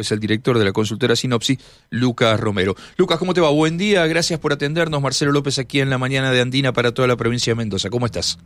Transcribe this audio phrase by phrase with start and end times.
[0.00, 1.58] es el director de la consultora Sinopsis,
[1.90, 2.74] Lucas Romero.
[2.96, 3.50] Lucas, ¿cómo te va?
[3.50, 5.02] Buen día, gracias por atendernos.
[5.02, 7.90] Marcelo López aquí en la mañana de Andina para toda la provincia de Mendoza.
[7.90, 8.38] ¿Cómo estás?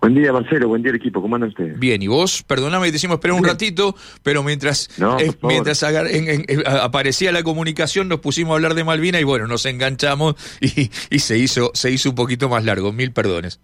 [0.00, 0.68] Buen día, Marcelo.
[0.68, 1.20] Buen día, equipo.
[1.20, 1.78] ¿Cómo andan ustedes?
[1.78, 6.44] Bien, y vos, perdóname, decimos espera un ratito, pero mientras, eh, mientras eh,
[6.80, 11.18] aparecía la comunicación nos pusimos a hablar de Malvina y bueno, nos enganchamos y, y
[11.20, 12.92] se, hizo, se hizo un poquito más largo.
[12.92, 13.60] Mil perdones.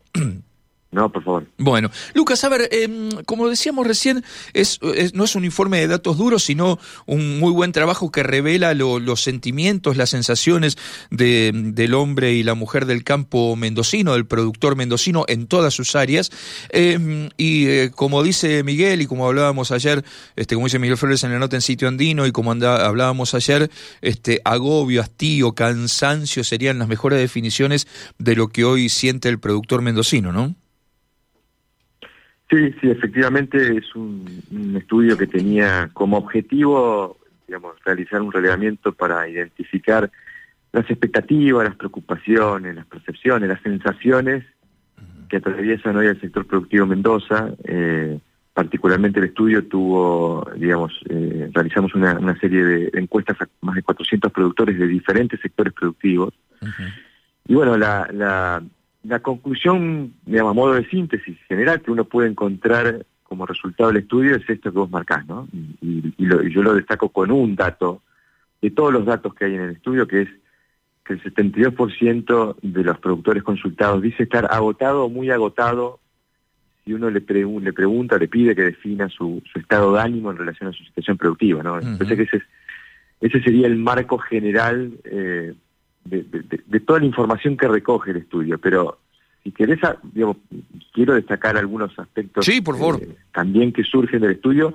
[0.92, 1.46] No, por favor.
[1.56, 4.80] Bueno, Lucas, a ver, em, como decíamos recién, es,
[5.14, 9.22] no es un informe de datos duros, sino un muy buen trabajo que revela los
[9.22, 10.76] sentimientos, las sensaciones
[11.10, 15.94] de, del hombre y la mujer del campo mendocino, del productor mendocino en todas sus
[15.94, 16.32] áreas.
[16.70, 21.22] Em, y eh, como dice Miguel y como hablábamos ayer, este, como dice Miguel Flores
[21.22, 26.80] en la nota en sitio andino y como hablábamos ayer, este, agobio, hastío, cansancio serían
[26.80, 27.86] las mejores definiciones
[28.18, 30.56] de lo que hoy siente el productor mendocino, ¿no?
[32.50, 34.26] Sí, sí, efectivamente es un,
[34.76, 40.10] estudio que tenía como objetivo, digamos, realizar un relevamiento para identificar
[40.72, 44.44] las expectativas, las preocupaciones, las percepciones, las sensaciones
[45.28, 47.50] que atraviesan hoy el sector productivo Mendoza.
[47.62, 48.18] Eh,
[48.52, 54.32] particularmente el estudio tuvo, digamos, eh, realizamos una, serie de encuestas a más de 400
[54.32, 56.34] productores de diferentes sectores productivos.
[57.46, 58.60] Y bueno, la la
[59.22, 64.34] conclusión, digamos, a modo de síntesis general que uno puede encontrar como resultado del estudio
[64.34, 65.48] es esto que vos marcás, ¿no?
[65.80, 68.02] Y, yo lo destaco con un dato,
[68.60, 70.28] de todos los datos que hay en el estudio, que es
[71.04, 76.00] que el 72% de los productores consultados dice estar agotado o muy agotado
[76.84, 80.70] si uno le, le pregunta, le pide que defina su, estado de ánimo en relación
[80.70, 81.78] a su situación productiva, ¿no?
[81.78, 82.42] Entonces ese,
[83.20, 85.54] ese sería el marco general eh,
[86.04, 88.98] de, toda la información que recoge el estudio, pero
[89.42, 90.36] si querés, ah, digamos,
[90.92, 93.00] quiero destacar algunos aspectos sí, por favor.
[93.02, 94.74] Eh, también que surgen del estudio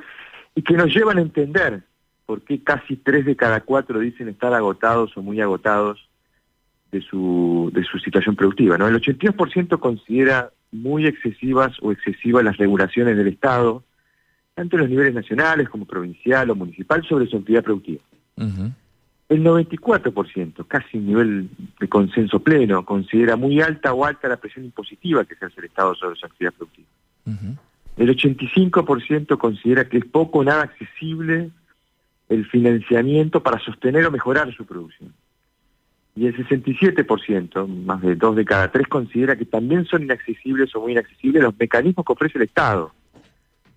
[0.56, 1.84] y que nos llevan a entender
[2.26, 6.08] por qué casi tres de cada cuatro dicen estar agotados o muy agotados
[6.92, 8.78] de su, de su situación productiva.
[8.78, 8.88] ¿no?
[8.88, 13.84] El 82% considera muy excesivas o excesivas las regulaciones del Estado,
[14.56, 18.02] tanto en los niveles nacionales como provincial o municipal, sobre su actividad productiva.
[19.28, 21.50] El 94%, casi nivel
[21.80, 25.96] de consenso pleno, considera muy alta o alta la presión impositiva que ejerce el Estado
[25.96, 26.88] sobre su actividad productiva.
[27.98, 31.50] El 85% considera que es poco o nada accesible
[32.30, 35.14] el financiamiento para sostener o mejorar su producción.
[36.16, 40.82] Y el 67%, más de dos de cada tres, considera que también son inaccesibles o
[40.82, 42.94] muy inaccesibles los mecanismos que ofrece el Estado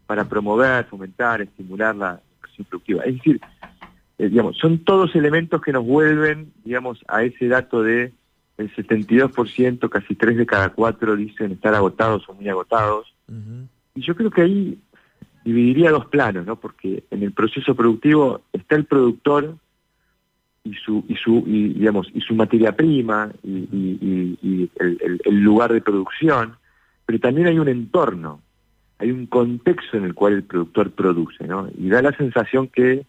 [0.06, 3.04] para promover, fomentar, estimular la presión productiva.
[3.04, 3.41] Es decir,
[4.18, 8.12] eh, digamos, son todos elementos que nos vuelven, digamos, a ese dato de
[8.58, 13.14] el 72%, casi 3 de cada 4 dicen estar agotados o muy agotados.
[13.94, 14.78] Y yo creo que ahí
[15.44, 16.56] dividiría dos planos, ¿no?
[16.56, 19.56] Porque en el proceso productivo está el productor
[20.64, 25.80] y su y su y, digamos y su materia prima y, el, el, lugar de
[25.80, 26.56] producción,
[27.06, 28.40] pero también hay un entorno,
[28.98, 31.68] hay un contexto en el cual el productor produce, ¿no?
[31.78, 33.06] Y da la sensación que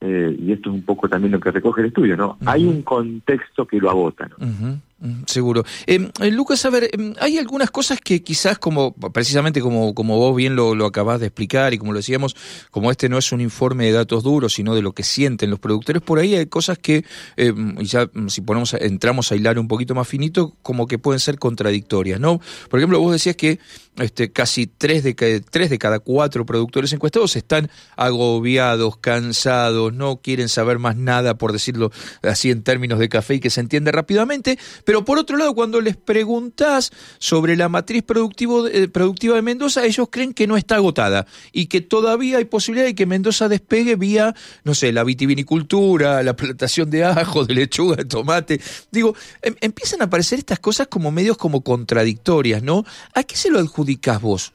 [0.00, 2.38] eh, y esto es un poco también lo que recoge el estudio, ¿no?
[2.46, 4.80] Hay un contexto que lo agota, ¿no?
[5.26, 5.64] Seguro.
[5.86, 10.18] Em, eh, Lucas, a ver, em, hay algunas cosas que quizás como, precisamente como, como
[10.18, 12.36] vos bien lo, lo acabás de explicar y como lo decíamos,
[12.70, 15.58] como este no es un informe de datos duros, sino de lo que sienten los
[15.58, 17.04] productores, por ahí hay cosas que,
[17.36, 21.20] em, ya mm, si ponemos, entramos a hilar un poquito más finito, como que pueden
[21.20, 22.40] ser contradictorias, ¿no?
[22.68, 23.58] Por ejemplo, vos decías que
[23.96, 25.14] este, casi tres de,
[25.50, 31.52] tres de cada cuatro productores encuestados están agobiados, cansados, no quieren saber más nada, por
[31.52, 31.90] decirlo
[32.22, 35.80] así en términos de café y que se entiende rápidamente, pero por otro lado, cuando
[35.80, 41.26] les preguntás sobre la matriz eh, productiva de Mendoza, ellos creen que no está agotada
[41.52, 44.34] y que todavía hay posibilidad de que Mendoza despegue vía,
[44.64, 48.60] no sé, la vitivinicultura, la plantación de ajo, de lechuga, de tomate.
[48.90, 52.84] Digo, em, empiezan a aparecer estas cosas como medios como contradictorias, ¿no?
[53.14, 54.52] ¿A qué se lo adjudicás vos?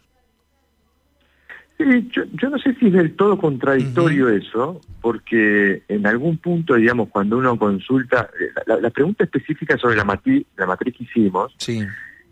[1.77, 7.09] Sí, yo, no sé si es del todo contradictorio eso, porque en algún punto, digamos,
[7.09, 11.53] cuando uno consulta, eh, la, pregunta específica sobre la matriz, la matriz que hicimos,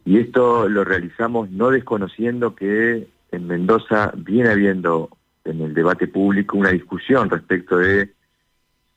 [0.05, 5.09] y esto lo realizamos no desconociendo que en Mendoza viene habiendo
[5.43, 8.11] en el debate público una discusión respecto de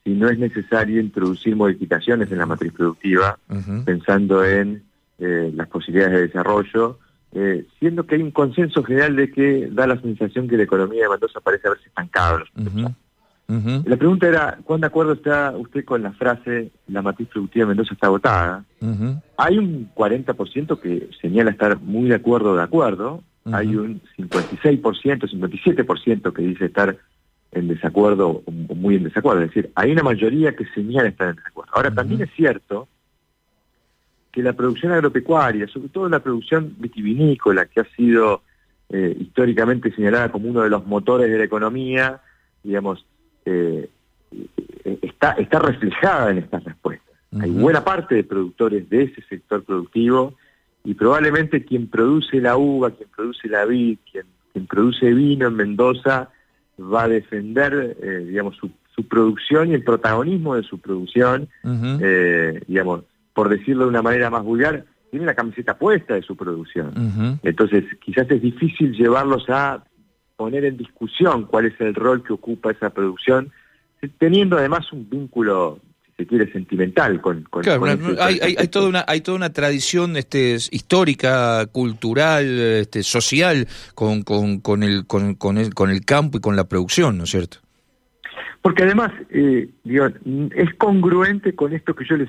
[0.04, 3.36] si no es necesario introducir modificaciones en la matriz productiva,
[3.84, 4.84] pensando en
[5.18, 7.00] eh, las posibilidades de desarrollo,
[7.38, 11.02] eh, siendo que hay un consenso general de que da la sensación que la economía
[11.02, 12.38] de Mendoza parece haberse estancado.
[13.46, 17.68] La pregunta era, ¿cuán de acuerdo está usted con la frase la matriz productiva de
[17.68, 18.64] Mendoza está agotada?
[19.36, 23.22] Hay un 40% que señala estar muy de acuerdo de acuerdo,
[23.52, 26.96] hay un 56%, 57% que dice estar
[27.52, 29.42] en desacuerdo o muy en desacuerdo.
[29.42, 31.72] Es decir, hay una mayoría que señala estar en desacuerdo.
[31.74, 32.88] Ahora, también es cierto
[34.36, 38.42] que la producción agropecuaria, sobre todo la producción vitivinícola, que ha sido
[38.90, 42.20] eh, históricamente señalada como uno de los motores de la economía,
[42.62, 43.06] digamos,
[43.46, 43.88] eh,
[44.84, 47.16] eh, está, está reflejada en estas respuestas.
[47.40, 50.34] Hay buena parte de productores de ese sector productivo
[50.84, 55.56] y probablemente quien produce la uva, quien produce la vid, quien, quien produce vino en
[55.56, 56.28] Mendoza
[56.78, 57.96] va a defender,
[58.26, 61.48] digamos, su, su, producción y el protagonismo de su producción,
[62.68, 63.04] digamos,
[63.36, 67.38] por decirlo de una manera más vulgar, tiene la camiseta puesta de su producción.
[67.42, 69.84] Entonces, quizás es difícil llevarlos a
[70.36, 73.52] poner en discusión cuál es el rol que ocupa esa producción,
[74.16, 77.84] teniendo además un vínculo si se quiere sentimental con, con, claro,
[78.20, 84.60] hay, hay, toda una hay toda una tradición este histórica cultural este social con con,
[84.60, 87.58] con el con, con el con el campo y con la producción no es cierto
[88.66, 89.70] porque además, eh,
[90.56, 92.28] es congruente con esto que yo les,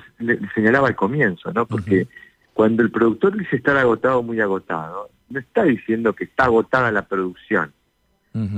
[0.54, 1.66] señalaba al comienzo, ¿no?
[1.66, 2.06] Porque
[2.54, 7.08] cuando el productor dice estar agotado, muy agotado, no está diciendo que está agotada la
[7.08, 7.72] producción.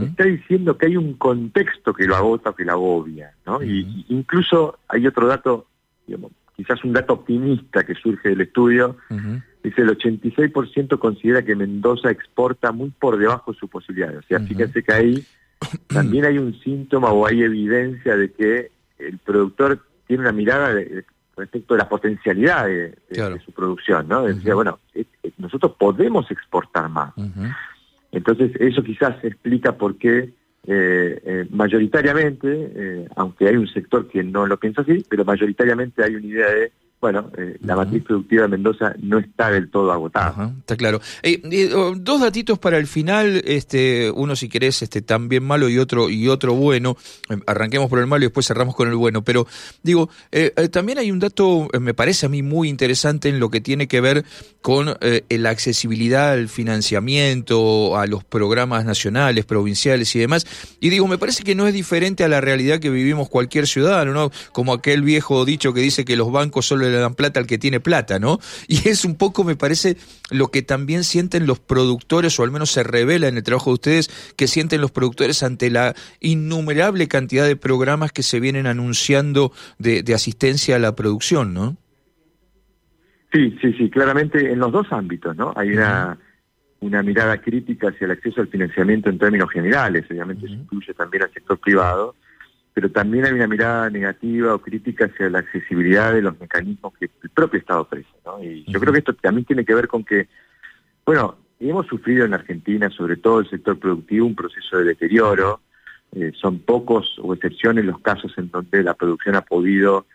[0.03, 3.63] Está diciendo que hay un contexto que lo agota, que lo agobia, ¿no?
[3.63, 5.67] Y incluso hay otro dato,
[6.07, 8.99] digamos, quizás un dato optimista que surge del estudio,
[9.65, 14.19] dice el 86% considera que Mendoza exporta muy por debajo de sus posibilidades.
[14.19, 15.25] O sea, fíjense que ahí
[15.89, 20.75] también hay un síntoma o hay evidencia de que el productor tiene una mirada
[21.37, 22.95] respecto a la potencialidad de,
[23.45, 24.25] su producción, ¿no?
[24.25, 24.79] Decía, bueno,
[25.39, 27.15] nosotros podemos exportar más.
[28.13, 30.33] Entonces, eso quizás explica por qué
[30.67, 36.05] eh, eh, mayoritariamente, eh, aunque hay un sector que no lo piensa así, pero mayoritariamente
[36.05, 39.91] hay una idea de bueno, eh, la matriz productiva de Mendoza no está del todo
[39.91, 40.53] agotada.
[40.59, 41.01] está claro.
[41.23, 45.71] Eh, eh, oh, dos datitos para el final, este, uno si querés este, también malo
[45.71, 46.99] y otro y otro bueno.
[47.31, 49.23] Em, arranquemos por el malo y después cerramos con el bueno.
[49.23, 49.47] Pero
[49.83, 50.11] digo,
[50.71, 54.03] también hay un dato, me parece a mí muy interesante en lo que tiene que
[54.03, 54.25] ver
[54.61, 54.95] con
[55.29, 60.47] la accesibilidad al financiamiento, a los programas nacionales, provinciales y demás.
[60.81, 64.13] Y digo, me parece que no es diferente a la realidad que vivimos cualquier ciudadano,
[64.13, 64.31] ¿no?
[64.53, 67.59] Como aquel viejo dicho que dice que los bancos solo le dan plata al que
[67.59, 68.39] tiene plata, ¿no?
[68.69, 69.97] Y es un poco, me parece,
[70.31, 73.75] lo que también sienten los productores, o al menos se revela en el trabajo de
[73.75, 79.53] ustedes, que sienten los productores ante la innumerable cantidad de programas que se vienen anunciando
[79.79, 81.77] de, asistencia a la producción, ¿no?
[83.33, 85.53] Sí, sí, sí, claramente en los dos ámbitos, ¿no?
[85.57, 86.19] Hay una,
[86.81, 91.23] una mirada crítica hacia el acceso al financiamiento en términos generales, obviamente eso incluye también
[91.23, 92.17] al sector privado,
[92.81, 97.11] pero también hay una mirada negativa o crítica hacia la accesibilidad de los mecanismos que
[97.23, 98.09] el propio Estado ofrece.
[98.25, 98.43] ¿no?
[98.43, 100.29] Y yo creo que esto también tiene que ver con que,
[101.05, 105.61] bueno, hemos sufrido en Argentina, sobre todo el sector productivo, un proceso de deterioro.
[106.13, 110.07] Eh, son pocos o excepciones los casos en donde la producción ha podido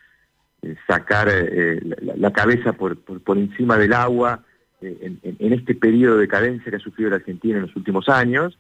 [0.64, 4.44] eh, sacar eh, la, cabeza por, por, encima del agua
[4.82, 8.58] en, en, este periodo de cadencia que ha sufrido la Argentina en los últimos años.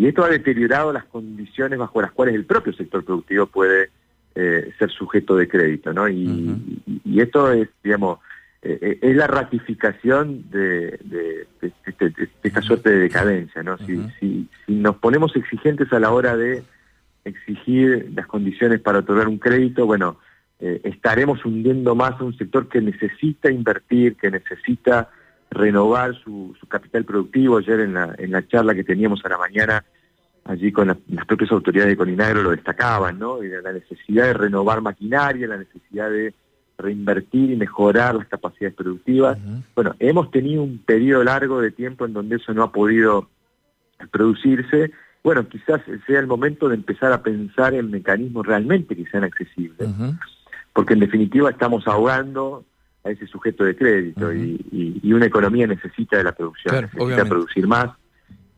[0.00, 3.90] Y esto ha deteriorado las condiciones bajo las cuales el propio sector productivo puede
[4.34, 6.08] eh, ser sujeto de crédito, ¿no?
[6.08, 8.18] Y, esto es, digamos,
[8.62, 11.46] eh, eh, es la ratificación de,
[12.42, 13.76] esta suerte de decadencia, ¿no?
[13.76, 16.62] si, si, nos ponemos exigentes a la hora de
[17.26, 20.16] exigir las condiciones para otorgar un crédito, bueno,
[20.60, 25.10] estaremos hundiendo más a un sector que necesita invertir, que necesita
[25.50, 27.58] renovar su, capital productivo.
[27.58, 29.84] Ayer en la, en la charla que teníamos a la mañana,
[30.44, 33.42] allí con las propias autoridades de Coninagro lo destacaban, ¿no?
[33.42, 36.34] la necesidad de renovar maquinaria, la necesidad de
[36.78, 39.38] reinvertir y mejorar las capacidades productivas.
[39.74, 43.28] Bueno, hemos tenido un periodo largo de tiempo en donde eso no ha podido
[44.10, 44.90] producirse.
[45.22, 49.88] Bueno, quizás sea el momento de empezar a pensar en mecanismos realmente que sean accesibles,
[50.72, 52.64] porque en definitiva estamos ahogando
[53.04, 57.90] a ese sujeto de crédito y, una economía necesita de la producción, necesita producir más.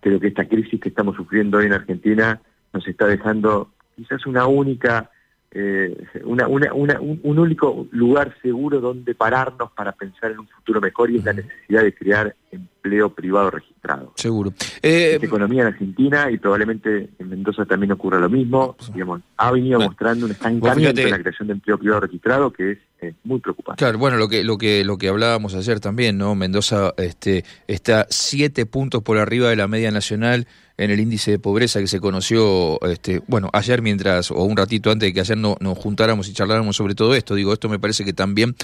[0.01, 2.41] Creo que esta crisis que estamos sufriendo hoy en Argentina
[2.73, 5.11] nos está dejando quizás una única
[5.55, 11.11] eh, una, una, un, único lugar seguro donde pararnos para pensar en un futuro mejor
[11.11, 14.15] y es la necesidad de crear empleo privado registrado.
[14.17, 14.55] Seguro.
[14.81, 18.77] Eh, economía en Argentina y probablemente en Mendoza también ocurra lo mismo.
[18.95, 22.79] Digamos, ha venido mostrando un estancamiento en la creación de empleo privado registrado que es
[23.25, 23.79] muy preocupante.
[23.79, 26.35] Claro, bueno, lo que lo que lo que hablábamos ayer también, ¿no?
[26.35, 30.47] Mendoza este está siete puntos por arriba de la media nacional
[30.79, 34.91] en el índice de pobreza que se conoció, este, bueno, ayer mientras, o un ratito
[34.91, 37.79] antes de que ayer no, nos juntáramos y charláramos sobre todo esto, digo, esto me
[37.79, 38.55] parece que también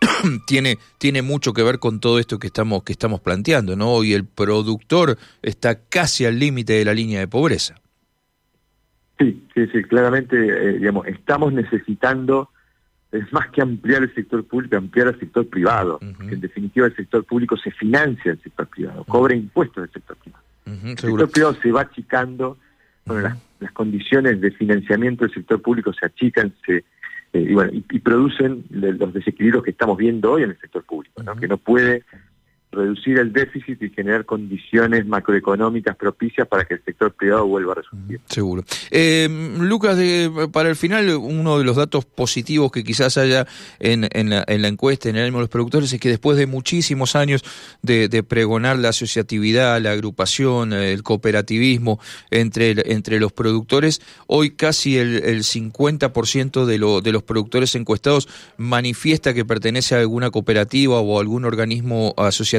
[0.46, 3.90] tiene, tiene mucho que ver con todo esto que estamos, que estamos planteando, ¿no?
[3.90, 7.74] Hoy el productor está casi al límite de la línea de pobreza.
[9.18, 12.50] Sí, sí, sí, claramente, eh, digamos, estamos necesitando,
[13.10, 15.98] es más que ampliar el sector público, ampliar el sector privado.
[16.02, 20.44] En definitiva, el sector público se financia del sector privado, cobra impuestos del sector privado.
[20.66, 22.58] el sector privado se va achicando,
[23.06, 26.84] bueno, las, condiciones de financiamiento del sector público se achican, se
[27.32, 31.22] eh, y, bueno, y, producen los desequilibrios que estamos viendo hoy en el sector público,
[31.22, 31.36] ¿no?
[31.36, 32.04] que no puede
[32.70, 37.76] reducir el déficit y generar condiciones macroeconómicas propicias para que el sector privado vuelva a
[37.76, 38.20] resurgir.
[38.26, 38.62] Seguro.
[38.90, 43.46] Eh, Lucas, de, para el final, uno de los datos positivos que quizás haya
[43.78, 46.36] en, en, la, en la, encuesta, en el ánimo de los productores, es que después
[46.36, 47.42] de muchísimos años
[47.80, 51.98] de, de pregonar la asociatividad, la agrupación, el cooperativismo
[52.30, 58.28] entre, entre los productores, hoy casi el, el 50% de, lo, de los productores encuestados
[58.58, 62.58] manifiesta que pertenece a alguna cooperativa o algún organismo asociativo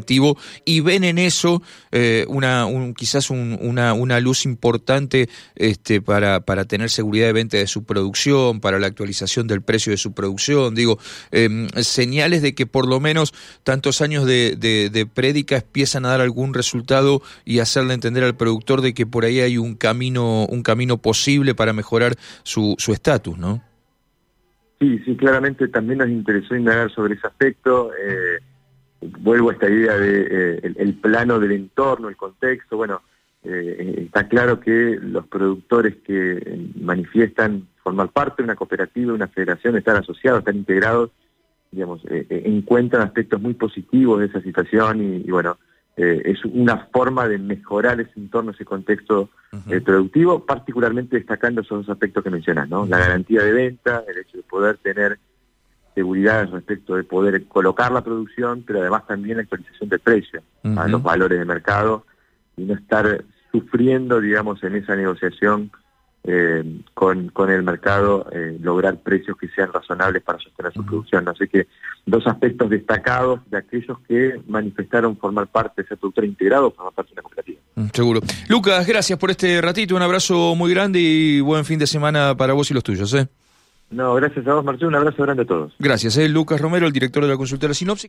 [0.66, 1.62] y ven en eso
[1.92, 7.68] eh, una, quizás una, una, luz importante este, para, para tener seguridad de venta de
[7.68, 10.76] su producción, para la actualización del precio de su producción.
[10.76, 11.00] Digo,
[11.32, 16.22] em, señales de que por lo menos tantos años de, de, prédica empiezan a dar
[16.22, 20.64] algún resultado y hacerle entender al productor de que por ahí hay un camino, un
[20.64, 23.70] camino posible para mejorar su estatus, ¿no?
[24.80, 27.92] Sí, sí, claramente también nos interesó indagar sobre ese aspecto.
[27.94, 28.40] Eh,
[29.02, 33.02] vuelvo a esta idea de eh, el, plano del entorno, el contexto, bueno,
[33.44, 39.28] eh, está claro que los productores que manifiestan formar parte de una cooperativa, de una
[39.28, 41.12] federación, estar asociados, estar integrados,
[41.72, 45.58] digamos, eh, encuentran aspectos muy positivos de esa situación y, bueno,
[45.96, 49.32] es una forma de mejorar ese entorno, ese contexto
[49.84, 52.86] productivo, particularmente destacando esos dos aspectos que mencionas, ¿no?
[52.86, 55.20] La garantía de venta, el hecho de poder tener
[55.94, 60.88] seguridad respecto de poder colocar la producción, pero además también la actualización de precios a
[60.88, 62.06] los valores de mercado
[62.58, 65.72] y no estar sufriendo, digamos, en esa negociación
[66.26, 71.28] eh, con, con el mercado, eh, lograr precios que sean razonables para sostener su producción.
[71.30, 71.68] Así que
[72.06, 77.12] dos aspectos destacados de aquellos que manifestaron formar parte de ese productor integrado, formar parte
[77.12, 77.62] de una cooperativa.
[77.76, 78.20] Mm, seguro.
[78.50, 82.54] Lucas, gracias por este ratito, un abrazo muy grande y buen fin de semana para
[82.54, 83.14] vos y los tuyos.
[83.14, 83.28] ¿eh?
[83.92, 84.90] No, gracias a vos, Marcelo.
[84.90, 85.74] Un abrazo grande a todos.
[85.80, 86.16] Gracias.
[86.16, 88.08] Es Lucas Romero, el director de la consultora Sinopsis.